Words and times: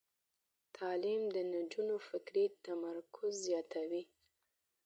تعلیم 0.77 1.21
د 1.35 1.37
نجونو 1.53 1.95
فکري 2.07 2.45
تمرکز 2.65 3.33
زیاتوي. 3.47 4.03